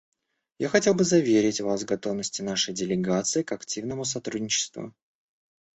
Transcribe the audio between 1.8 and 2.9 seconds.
в готовности нашей